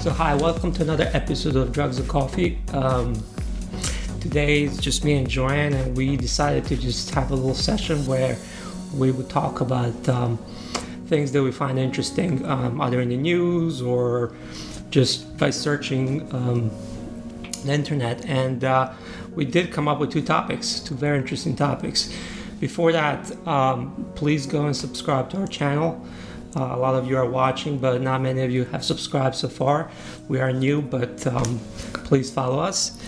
[0.00, 2.58] So, hi, welcome to another episode of Drugs and Coffee.
[2.72, 3.22] Um,
[4.18, 8.06] today it's just me and Joanne, and we decided to just have a little session
[8.06, 8.38] where
[8.94, 10.38] we would talk about um,
[11.08, 14.34] things that we find interesting, um, either in the news or
[14.88, 16.70] just by searching um,
[17.66, 18.24] the internet.
[18.24, 18.94] And uh,
[19.34, 22.10] we did come up with two topics, two very interesting topics.
[22.58, 26.02] Before that, um, please go and subscribe to our channel.
[26.56, 29.48] Uh, a lot of you are watching, but not many of you have subscribed so
[29.48, 29.90] far.
[30.28, 31.60] We are new, but um,
[31.92, 32.98] please follow us.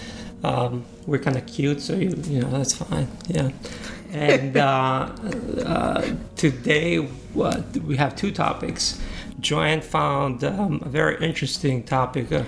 [0.45, 3.09] Um, we're kind of cute, so you you know that's fine.
[3.29, 3.51] Yeah.
[4.13, 4.61] And uh,
[5.65, 9.01] uh, today what, we have two topics.
[9.41, 12.45] Joanne found um, a very interesting topic uh,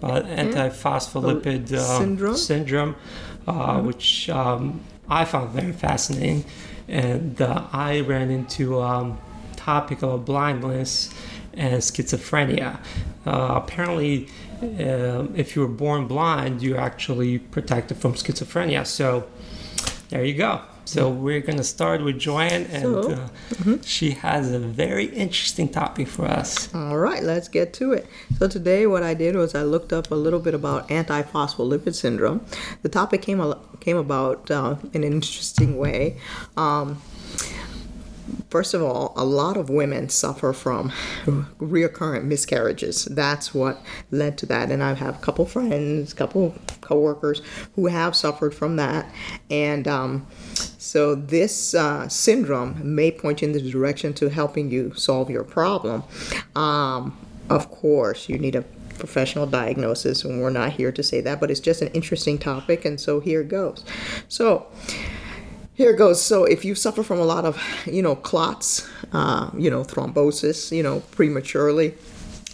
[0.00, 2.36] about antiphospholipid uh, Syndrome?
[2.36, 2.96] syndrome,
[3.46, 6.44] uh, which um, I found very fascinating.
[6.88, 9.18] And uh, I ran into um,
[9.66, 10.92] topic of blindness
[11.54, 12.78] and schizophrenia.
[13.26, 14.14] Uh, apparently,
[14.62, 18.82] um if you were born blind, you're actually protected from schizophrenia.
[18.98, 19.06] So
[20.10, 20.52] there you go.
[20.86, 26.06] So we're gonna start with Joanne, and So, uh, she has a very interesting topic
[26.06, 26.72] for us.
[26.72, 28.06] All right, let's get to it.
[28.38, 32.40] So today, what I did was I looked up a little bit about antiphospholipid syndrome.
[32.82, 33.40] The topic came
[33.80, 36.18] came about uh, in an interesting way.
[36.56, 37.02] Um,
[38.50, 40.90] First of all, a lot of women suffer from
[41.58, 43.04] reoccurrent miscarriages.
[43.04, 44.70] That's what led to that.
[44.70, 47.42] And I have a couple friends, a couple coworkers
[47.74, 49.10] who have suffered from that.
[49.50, 50.26] And um,
[50.78, 55.44] so this uh, syndrome may point you in the direction to helping you solve your
[55.44, 56.04] problem.
[56.54, 57.18] Um,
[57.50, 58.64] of course, you need a
[58.96, 62.84] professional diagnosis, and we're not here to say that, but it's just an interesting topic,
[62.84, 63.84] and so here goes.
[64.28, 64.66] So,
[65.76, 66.22] here it goes.
[66.22, 70.74] So if you suffer from a lot of, you know, clots, uh, you know, thrombosis,
[70.74, 71.94] you know, prematurely,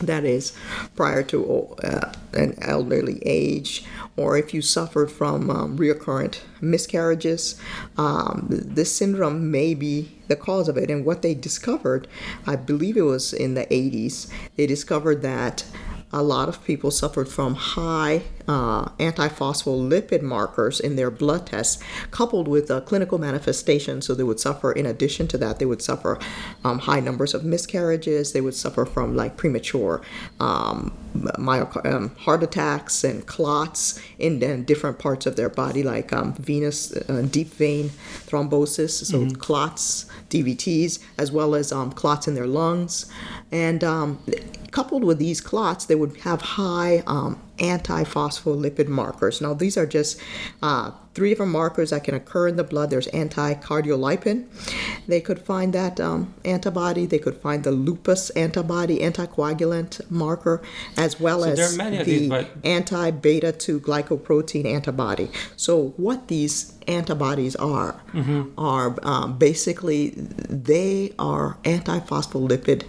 [0.01, 0.53] that is
[0.97, 3.85] prior to uh, an elderly age,
[4.17, 7.61] or if you suffered from um, recurrent miscarriages,
[7.97, 10.91] um, this syndrome may be the cause of it.
[10.91, 12.08] And what they discovered,
[12.47, 15.64] I believe it was in the 80s, they discovered that
[16.12, 22.48] a lot of people suffered from high uh, antiphospholipid markers in their blood tests, coupled
[22.48, 24.06] with clinical manifestations.
[24.06, 26.18] So they would suffer, in addition to that, they would suffer
[26.64, 28.33] um, high numbers of miscarriages.
[28.33, 30.02] They would suffer from like premature
[30.40, 30.92] um,
[31.39, 36.35] myocar- um, heart attacks and clots in, in different parts of their body, like um,
[36.35, 37.91] venous uh, deep vein
[38.27, 43.11] thrombosis, so clots, DVTs, as well as um, clots in their lungs.
[43.51, 44.19] And um,
[44.71, 49.40] coupled with these clots, they would have high um, antiphospholipid markers.
[49.40, 50.20] Now, these are just
[50.62, 52.90] uh, three different markers that can occur in the blood.
[52.90, 54.46] There's anticardiolipin.
[55.06, 57.06] They could find that um, antibody.
[57.06, 60.61] They could find the lupus antibody, anticoagulant marker,
[60.96, 65.30] as well So as there are many of the these, but- anti-beta 2 glycoprotein antibody.
[65.56, 67.94] So what these antibodies are
[68.58, 70.11] are um, basically
[70.48, 72.83] they are antiphospholipid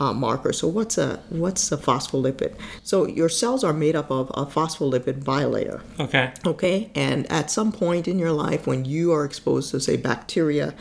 [0.00, 0.52] uh, marker.
[0.52, 2.54] So what's a what's a phospholipid?
[2.82, 5.80] So your cells are made up of a phospholipid bilayer.
[6.00, 6.32] Okay.
[6.46, 10.74] Okay, and at some point in your life, when you are exposed to, say, bacteria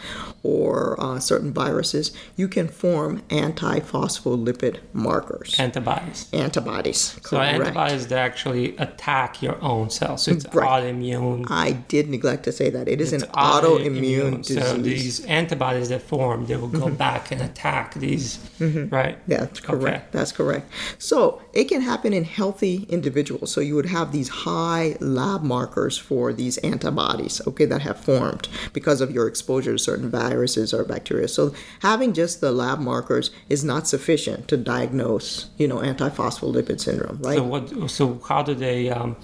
[0.43, 6.29] or uh, certain viruses, you can form antiphospholipid markers, Antibodies.
[6.33, 7.11] antibodies.
[7.23, 7.29] Correct.
[7.29, 10.23] So antibodies that actually attack your own cells.
[10.23, 10.83] So it's Right.
[10.83, 11.45] autoimmune.
[11.49, 14.63] I did neglect to say that it is It's an autoimmune disease.
[14.65, 19.06] So these antibodies that form, they will go back and attack these, right?
[19.27, 19.97] That's correct.
[19.97, 20.05] Okay.
[20.11, 20.71] That's correct.
[20.97, 23.51] So it can happen in healthy individuals.
[23.51, 28.47] So you would have these high lab markers for these antibodies, okay, that have formed
[28.73, 31.27] because of your exposure to certain viruses or bacteria.
[31.27, 37.19] So having just the lab markers is not sufficient to diagnose, you know, antiphospholipid syndrome,
[37.21, 37.37] right?
[37.37, 37.89] So what?
[37.89, 38.89] So how do they?
[38.89, 39.15] Um,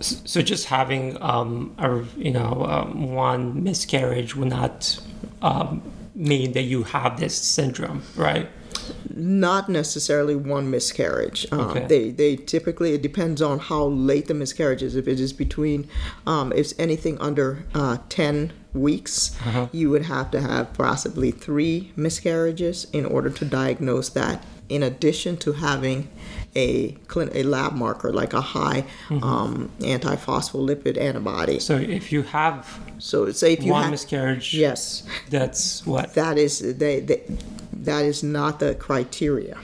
[0.00, 4.98] so just having um, a you know um, one miscarriage will not
[5.42, 5.82] um,
[6.14, 8.48] mean that you have this syndrome, right?
[9.14, 11.46] Not necessarily one miscarriage.
[11.52, 11.86] Um, Okay.
[11.86, 14.94] They they typically it depends on how late the miscarriage is.
[14.96, 15.88] If it is between,
[16.26, 19.36] um, if it's anything under uh, ten weeks,
[19.72, 24.44] you would have to have possibly three miscarriages in order to diagnose that.
[24.68, 26.08] In addition to having
[26.56, 31.58] a clin- a lab marker like a high um, antiphospholipid antibody.
[31.60, 36.14] So if you have So say if you one have miscarriage, yes, that's what.
[36.14, 37.22] that is they, they
[37.84, 39.58] that is not the criteria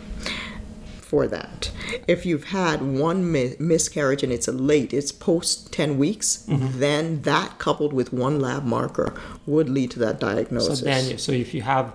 [1.00, 1.70] for that.
[2.06, 6.78] If you've had one mi- miscarriage and it's a late, it's post 10 weeks, Mm-hmm.
[6.78, 9.12] then that coupled with one lab marker
[9.46, 10.78] would lead to that diagnosis.
[10.80, 11.86] So then, so if you have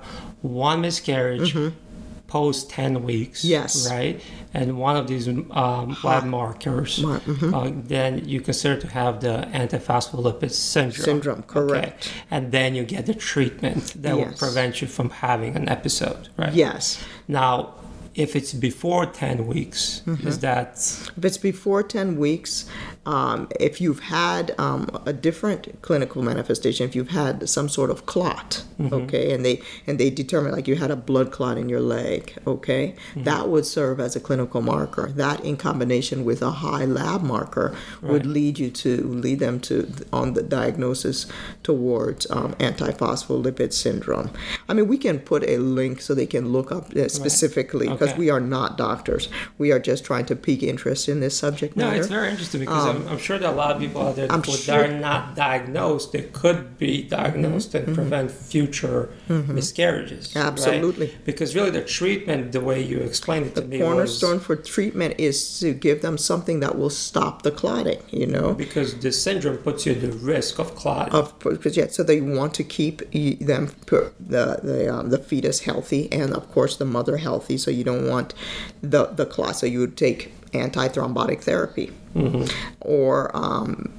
[0.41, 1.75] one miscarriage, Mm-hmm.
[2.27, 3.43] Post 10 weeks.
[3.43, 3.89] Yes.
[3.89, 4.21] Right?
[4.53, 7.53] And one of these um, lab markers, Mar- mhm.
[7.53, 11.05] uh, then you consider to have the antiphospholipid syndrome.
[11.05, 12.11] Syndrome, correct.
[12.31, 16.29] And then you get the treatment that will prevent you from having an episode.
[16.37, 16.53] Right?
[16.53, 17.03] Yes.
[17.27, 17.75] Now,
[18.15, 20.27] if it's before 10 weeks, Mm-hmm.
[20.27, 20.69] is that
[21.17, 22.65] If it's before 10 weeks,
[23.05, 28.05] um, if you've had um, a different clinical manifestation, if you've had some sort of
[28.05, 31.81] clot, okay, and they and they determine like you had a blood clot in your
[31.81, 35.07] leg, okay, that would serve as a clinical marker.
[35.15, 38.91] That in combination with a high lab marker would lead you to
[39.25, 39.75] lead them to
[40.11, 41.25] on the diagnosis
[41.63, 44.29] towards um, antiphospholipid syndrome.
[44.69, 48.13] I mean, we can put a link so they can look up uh, specifically because
[48.13, 48.19] Okay.
[48.19, 49.29] we are not doctors.
[49.57, 52.85] We are just trying to pique interest in this subject No, it's very interesting because
[52.85, 54.87] I'm, I'm sure there are a lot of people out there Um, that sure- are
[54.87, 56.11] not diagnosed.
[56.11, 57.87] They could be diagnosed Mm-hmm.
[57.87, 60.35] and prevent future miscarriages.
[60.35, 60.45] right?
[60.45, 61.13] Absolutely.
[61.25, 64.55] Because really, the treatment, the way you explained it to me, the cornerstone was for
[64.55, 67.99] treatment is to give them something that will stop the clotting.
[68.11, 71.13] You know, because the syndrome puts you at the risk of clotting.
[71.13, 73.71] of because yeah, so they want to keep them
[74.19, 77.57] the the um, the fetus healthy and of course the mother healthy.
[77.57, 78.33] So you don't want
[78.81, 79.55] the the clot.
[79.55, 81.91] So you would take antithrombotic therapy,
[82.79, 83.91] or um,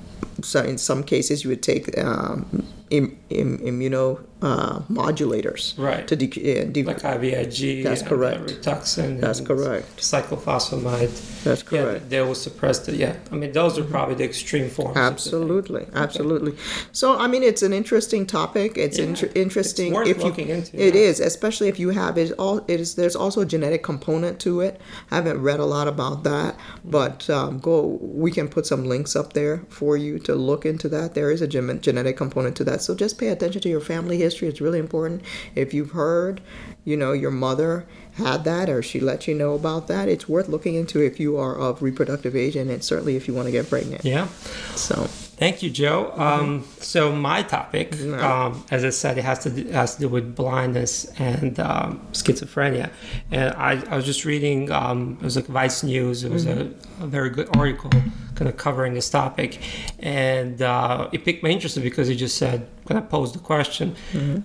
[0.42, 6.06] so in some cases you would take um, Im, im, immuno uh, modulators Right.
[6.06, 6.26] to de-
[6.60, 8.40] uh, de- like IVIG, That's and, correct.
[8.42, 9.96] uh, Rituxan, That's correct.
[9.96, 11.42] Cyclophosphamide.
[11.42, 12.02] That's correct.
[12.04, 12.94] Yeah, they will suppress the.
[12.94, 14.96] Yeah, I mean those are probably the extreme forms.
[14.96, 15.02] of.
[15.02, 16.54] Absolutely, absolutely.
[16.92, 18.76] So, I mean, it's an interesting topic.
[18.78, 20.24] It's Yeah, inter- interesting it's worth if you.
[20.24, 21.00] looking into, It yeah.
[21.00, 22.30] is, especially if you have it.
[22.38, 22.94] All it is.
[22.94, 24.80] There's also a genetic component to it.
[25.10, 26.54] I haven't read a lot about that,
[26.84, 27.98] but um, go.
[28.00, 31.14] We can put some links up there for you to look into that.
[31.14, 32.82] There is a gen- genetic component to that.
[32.82, 34.48] So just pay attention to your family history.
[34.48, 35.22] It's really important.
[35.54, 36.40] If you've heard,
[36.84, 40.48] you know, your mother had that or she let you know about that, it's worth
[40.48, 43.52] looking into if you are of reproductive age and it's certainly if you want to
[43.52, 44.04] get pregnant.
[44.04, 44.28] Yeah.
[44.74, 45.08] So.
[45.36, 46.12] Thank you, Joe.
[46.16, 50.08] Um, so my topic, um, as I said, it has to do, has to do
[50.08, 52.90] with blindness and um, schizophrenia.
[53.30, 54.70] And I, I was just reading.
[54.70, 56.24] Um, it was like Vice News.
[56.24, 57.90] It was a, a very good article,
[58.34, 59.60] kind of covering this topic,
[59.98, 63.94] and uh, it piqued my interest because it just said, kind of posed the question: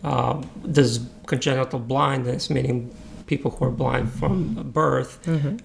[0.03, 2.93] um, Does congenital blindness, meaning
[3.31, 4.35] people who are blind from
[4.81, 5.11] birth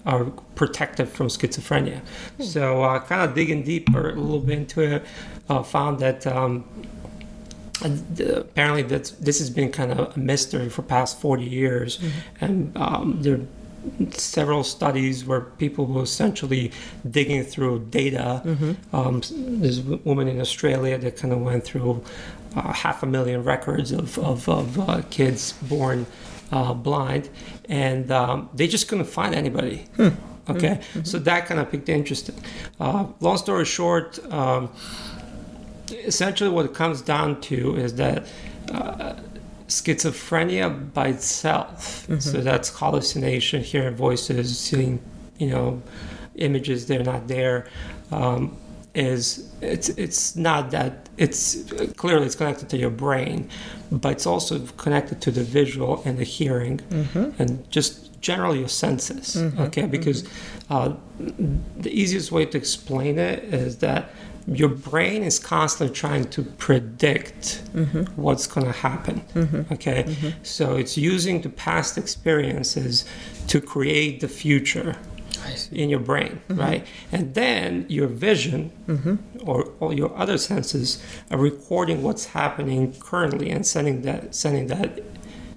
[0.05, 0.23] are
[0.55, 1.99] protected from schizophrenia.
[2.39, 5.05] So, uh, kind of digging deeper a little bit into it,
[5.49, 6.63] uh, found that um,
[7.83, 7.89] uh,
[8.45, 11.99] apparently that's, this has been kind of a mystery for past 40 years,
[12.39, 16.71] and um, there are several studies where people were essentially
[17.17, 18.41] digging through data.
[18.93, 19.21] Um,
[19.61, 22.01] there's a woman in Australia that kind of went through
[22.55, 26.05] uh, half a million records of, of, of uh, kids born
[26.51, 27.29] uh, blind,
[27.69, 29.85] and um, they just couldn't find anybody.
[30.49, 32.31] Okay, so that kind of piqued interest.
[32.79, 34.69] Uh, long story short, um,
[35.91, 38.25] essentially what it comes down to is that
[38.71, 39.13] uh,
[39.67, 45.01] schizophrenia by itself, so that's hallucination, hearing voices, seeing,
[45.37, 45.81] you know,
[46.35, 47.67] images they're not there.
[48.11, 48.55] Um,
[48.93, 53.49] is it's it's not that it's clearly it's connected to your brain,
[53.91, 57.41] but it's also connected to the visual and the hearing, mm-hmm.
[57.41, 59.35] and just generally your senses.
[59.35, 59.61] Mm-hmm.
[59.61, 59.91] Okay, mm-hmm.
[59.91, 60.27] because
[60.69, 60.93] uh,
[61.77, 64.09] the easiest way to explain it is that
[64.47, 67.61] your brain is constantly trying to predict
[68.15, 69.21] what's going to happen.
[69.71, 73.03] Okay, so it's using the past experiences
[73.47, 74.95] to create the future
[75.71, 76.59] in your brain, mm-hmm.
[76.59, 76.87] right?
[77.11, 79.15] And then your vision mm-hmm.
[79.49, 85.01] or all your other senses are recording what's happening currently and sending that sending that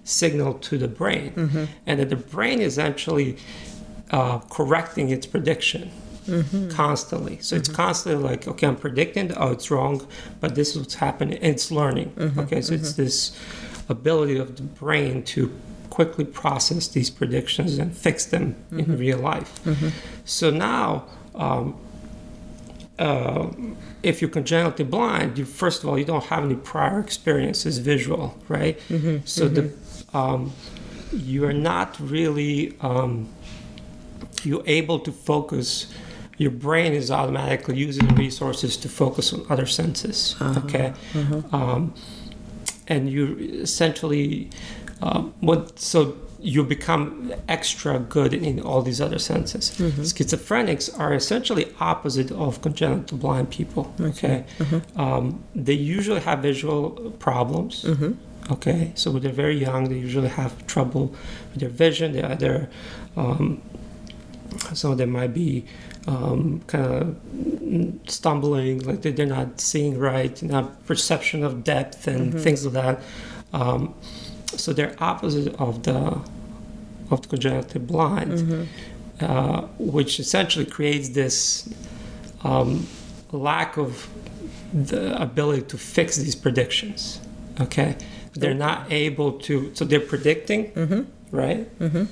[0.04, 1.64] signal to the brain, mm-hmm.
[1.86, 3.36] and that the brain is actually
[4.10, 5.90] uh, correcting its prediction
[6.70, 7.38] constantly.
[7.40, 10.06] So it's constantly like, okay, I'm predicting, oh, it's wrong,
[10.40, 11.38] but this is what's happening.
[11.38, 12.12] And it's learning.
[12.38, 13.36] Okay, so it's this
[13.88, 15.50] ability of the brain to
[15.90, 19.60] quickly process these predictions and fix them in real life.
[20.24, 21.04] So now,
[21.34, 21.74] um,
[22.98, 23.48] uh,
[24.02, 28.34] if you're congenitally blind, you first of all you don't have any prior experiences visual,
[28.48, 28.78] right?
[29.24, 29.62] So the
[30.18, 30.52] um,
[31.12, 33.28] you are not really um,
[34.44, 35.86] you're able to focus.
[36.38, 40.36] Your brain is automatically using resources to focus on other senses.
[40.64, 40.92] Okay,
[41.52, 41.94] um,
[42.86, 44.48] and you essentially
[45.02, 49.64] um, what so you become extra good in all these other senses.
[49.78, 53.92] Schizophrenics are essentially opposite of congenital blind people.
[54.00, 54.44] Okay,
[54.96, 57.84] um, they usually have visual problems.
[58.50, 61.06] Okay, so when they're very young, they usually have trouble
[61.50, 62.12] with their vision.
[62.12, 62.68] They either
[63.16, 63.60] um,
[64.72, 65.64] some of them might be
[66.08, 67.16] um, kind of
[68.10, 72.96] stumbling, like they- they're not seeing right, not perception of depth and things like that.
[74.58, 76.20] So they're opposite of the
[77.10, 79.24] of the congenital blind, mm-hmm.
[79.24, 81.68] uh, which essentially creates this
[82.44, 82.86] um,
[83.32, 84.08] lack of
[84.72, 87.20] the ability to fix these predictions.
[87.60, 87.96] Okay,
[88.34, 89.74] they're not able to.
[89.74, 91.36] So they're predicting, mm-hmm.
[91.36, 91.78] right?
[91.78, 92.04] Mm-hmm.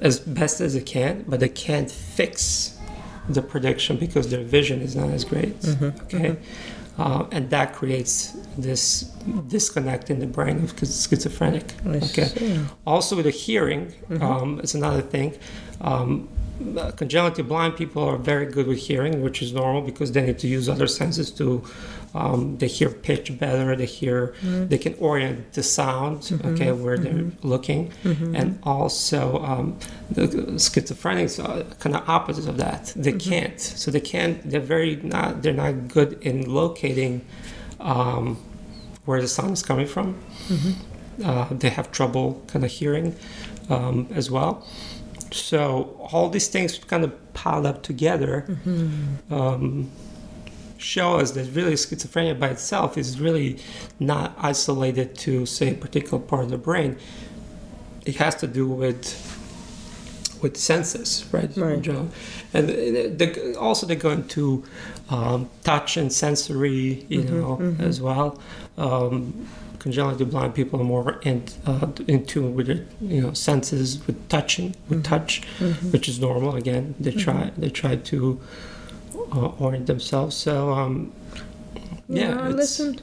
[0.00, 2.78] As best as they can, but they can't fix
[3.28, 5.54] the prediction because their vision is not as great.
[6.04, 6.36] Okay,
[6.98, 9.02] Uh, and that creates this
[9.48, 11.64] disconnect in the brain of schiz- schizophrenic.
[11.86, 12.24] I Okay.
[12.26, 12.60] see.
[12.86, 15.34] Also, with the hearing, um, it's another thing.
[15.80, 16.28] Um,
[16.96, 20.48] congenitally blind people are very good with hearing, which is normal because they need to
[20.48, 21.62] use other senses to.
[22.12, 23.76] Um, they hear pitch better.
[23.76, 24.34] They hear.
[24.42, 26.18] They can orient the sound.
[26.44, 27.92] Okay, where they're looking,
[28.38, 29.78] and also um,
[30.10, 30.26] the
[30.58, 32.92] schizophrenics are kind of opposite of that.
[32.96, 33.60] They can't.
[33.60, 34.36] So they can't.
[34.50, 35.42] They're very not.
[35.42, 37.24] They're not good in locating
[37.78, 38.36] um,
[39.04, 40.16] where the sound is coming from.
[41.24, 43.14] Uh, they have trouble kind of hearing
[43.68, 44.66] um, as well.
[45.32, 48.44] So all these things kind of piled up together
[49.30, 49.90] um,
[50.78, 53.58] show us that really schizophrenia by itself is really
[53.98, 56.96] not isolated to say a particular part of the brain.
[58.06, 59.06] It has to do with
[60.42, 61.54] with senses, right?
[61.54, 61.82] Right.
[62.54, 62.68] And
[63.18, 64.64] they, also they go into
[65.10, 68.40] um, touch and sensory, you know, as well.
[68.78, 69.46] Um,
[69.80, 74.16] congenitally blind people are more in, uh, in tune with their, you know, senses, with
[74.28, 75.42] touching, with touch,
[75.92, 76.54] which is normal.
[76.54, 78.40] Again, they try they try to
[79.34, 80.36] uh, orient themselves.
[80.36, 81.12] So um,
[82.08, 83.02] yeah, I listened.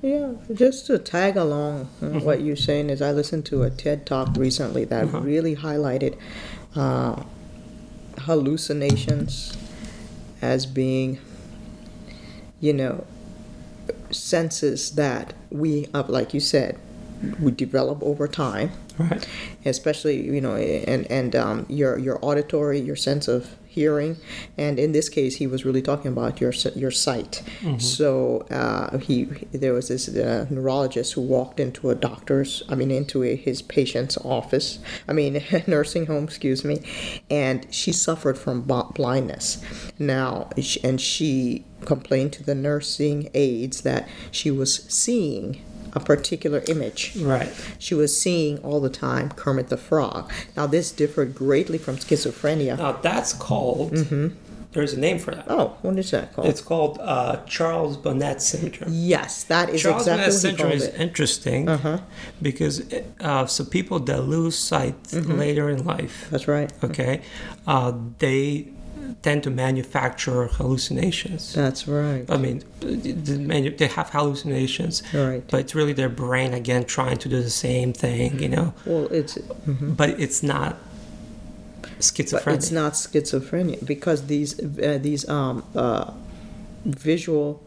[0.00, 4.06] Yeah, just to tag along on what you're saying is I listened to a TED
[4.06, 5.20] talk recently that Uh-huh.
[5.32, 6.14] really highlighted
[6.76, 7.16] uh,
[8.18, 9.56] hallucinations
[10.40, 11.18] as being,
[12.60, 13.04] you know,
[14.10, 16.78] senses that we, uh, like you said,
[17.40, 19.26] we develop over time right.
[19.64, 24.16] especially you know and and um, your your auditory your sense of hearing
[24.64, 27.42] and in this case he was really talking about your your sight.
[27.78, 28.08] So
[28.50, 29.16] uh, he
[29.64, 33.62] there was this uh, neurologist who walked into a doctor's I mean into a, his
[33.62, 35.32] patient's office I mean
[35.66, 36.76] nursing home excuse me
[37.30, 38.62] and she suffered from
[38.98, 39.48] blindness.
[39.98, 40.50] Now
[40.86, 44.70] and she complained to the nursing aides that she was
[45.02, 45.62] seeing
[45.94, 47.50] a particular image Right.
[47.78, 50.30] she was seeing all the time Kermit the Frog.
[50.56, 52.76] Now, this differed greatly from schizophrenia.
[52.78, 53.94] Now that's called.
[54.72, 55.46] There's a name for that.
[55.48, 56.46] Oh, what is that called?
[56.46, 58.90] It's called uh, Charles Bonnet syndrome.
[58.92, 61.00] yes, that is Charles exactly Bonnet syndrome is it.
[61.00, 62.00] interesting
[62.42, 62.82] because
[63.20, 66.70] uh, so people that lose sight later in life, That's right.
[66.84, 67.22] okay,
[67.66, 68.68] uh, they
[69.22, 71.52] tend to manufacture hallucinations.
[71.54, 72.24] That's right.
[72.30, 75.42] I mean, they have hallucinations, Right.
[75.50, 78.74] but it's really their brain again trying to do the same thing, you know.
[78.86, 80.76] Well, it's But it's not
[81.98, 82.44] schizophrenia.
[82.44, 86.12] but it's not schizophrenia because these uh, these um uh,
[86.84, 87.60] visual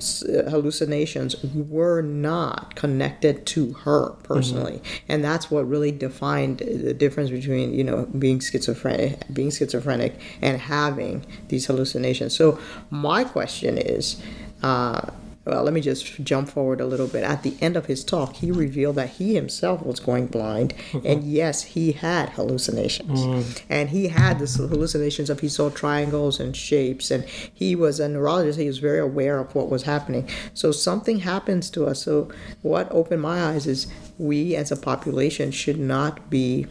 [0.00, 4.82] hallucinations were not connected to her personally.
[5.08, 10.60] And that's what really defined the difference between you know being schizophrenic being schizophrenic and
[10.60, 12.34] having these hallucinations.
[12.34, 12.58] So
[12.90, 14.20] my question is
[14.62, 15.10] uh,
[15.48, 17.24] well, let me just jump forward a little bit.
[17.24, 20.74] At the end of his talk, he revealed that he himself was going blind,
[21.04, 23.24] and yes, he had hallucinations,
[23.70, 28.08] and he had this hallucinations of he saw triangles and shapes, and he was a
[28.08, 28.58] neurologist.
[28.58, 30.28] He was very aware of what was happening.
[30.52, 32.02] So something happens to us.
[32.02, 33.86] So what opened my eyes is
[34.18, 36.66] we as a population should not be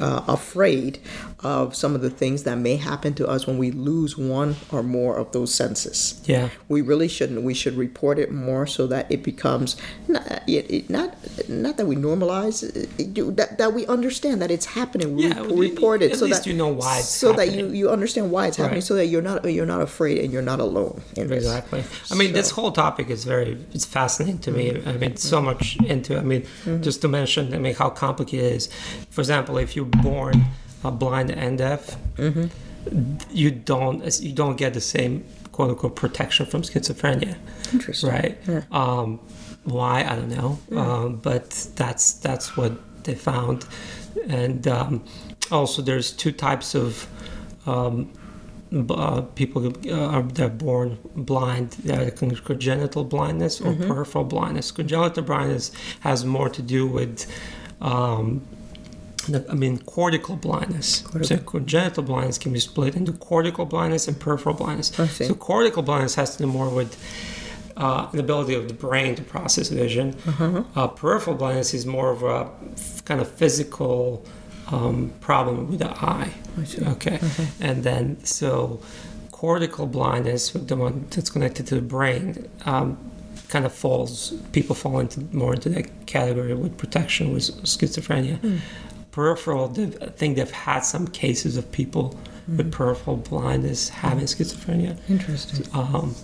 [0.00, 1.00] uh, afraid
[1.40, 4.82] of some of the things that may happen to us when we lose one or
[4.82, 6.20] more of those senses.
[6.24, 6.48] yeah.
[6.68, 7.42] We really shouldn't.
[7.42, 9.76] We should report it more so that it becomes
[10.08, 11.16] not it, it, not
[11.48, 15.16] not that we normalize it, that, that we understand that it's happening.
[15.16, 17.88] We Yeah, rep- report it so that you know why it's so that you you
[17.88, 18.78] understand why it's happening.
[18.78, 18.84] Right.
[18.84, 21.00] So that you're not you're not afraid and you're not alone.
[21.16, 21.84] Exactly.
[22.10, 24.70] I mean, this whole topic is very it's fascinating to me.
[24.72, 24.88] Mm-hmm.
[24.88, 26.16] I mean, so much into.
[26.16, 26.20] it.
[26.20, 26.82] I mean, mm-hmm.
[26.82, 28.68] just to mention, I mean, how complicated it is.
[29.10, 30.46] For example, if you're born
[30.82, 31.96] blind and deaf,
[33.30, 37.36] you don't you don't get the same quote unquote protection from schizophrenia,
[37.72, 38.10] Interesting.
[38.10, 38.38] right?
[38.46, 38.62] Yeah.
[38.70, 39.20] Um,
[39.64, 42.72] why I don't know, um, but that's that's what
[43.04, 43.66] they found,
[44.28, 45.04] and um,
[45.50, 47.06] also there's two types of
[47.66, 48.10] um,
[48.90, 53.88] uh, people uh, are they're born blind, they're congenital blindness or Mm-hmm.
[53.88, 54.70] peripheral blindness.
[54.70, 57.26] Congenital blindness has more to do with,
[57.80, 58.40] um,
[59.34, 61.02] the, I mean, cortical blindness.
[61.28, 64.90] So congenital blindness can be split into cortical blindness and peripheral blindness.
[65.28, 66.96] So cortical blindness has to do more with
[67.76, 70.16] uh, the ability of the brain to process vision.
[70.26, 70.64] Uh-huh.
[70.74, 74.24] Uh, peripheral blindness is more of a f- kind of physical
[74.72, 76.32] um, problem with the eye.
[76.94, 77.20] Okay.
[77.60, 78.80] And then, so
[79.30, 82.98] cortical blindness, the one that's connected to the brain, um,
[83.48, 88.60] kind of falls, people fall into more into that category with protection with schizophrenia.
[89.10, 92.14] Peripheral, they I think they've had some cases of people
[92.56, 94.96] with peripheral blindness having schizophrenia.
[95.08, 95.66] Interesting.
[95.74, 96.14] Um,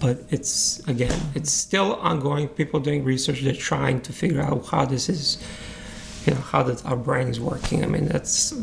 [0.00, 2.48] but it's again, it's still ongoing.
[2.48, 3.40] People doing research.
[3.42, 5.38] They're trying to figure out how this is,
[6.26, 7.84] you know, how that our brain is working.
[7.84, 8.54] I mean, that's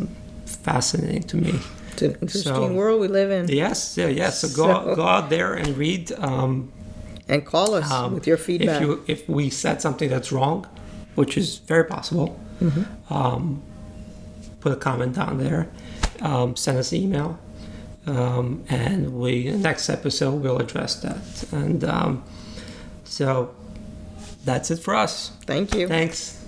[0.45, 1.59] fascinating to me.
[1.93, 3.47] It's an interesting So- world we live in.
[3.47, 4.29] Yes, yeah, yeah.
[4.31, 6.11] So go So- go out there and read.
[6.17, 6.71] Um,
[7.29, 8.81] And call us um, with your feedback.
[8.81, 10.65] If you if we said something that's wrong,
[11.15, 13.13] which is very possible, Mm-hmm.
[13.13, 13.61] um,
[14.59, 15.69] put a comment down there.
[16.21, 17.39] Um, send us an email,
[18.07, 21.51] um, and we next episode we'll address that.
[21.51, 22.23] And um,
[23.03, 23.53] so
[24.43, 25.31] that's it for us.
[25.45, 25.87] Thank you.
[25.87, 26.46] Thanks.